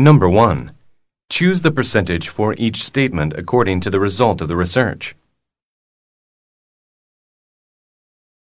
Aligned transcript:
Number 0.00 0.28
1. 0.28 0.70
Choose 1.28 1.62
the 1.62 1.72
percentage 1.72 2.28
for 2.28 2.54
each 2.56 2.84
statement 2.84 3.34
according 3.36 3.80
to 3.80 3.90
the 3.90 3.98
result 3.98 4.40
of 4.40 4.46
the 4.46 4.54
research. 4.54 5.16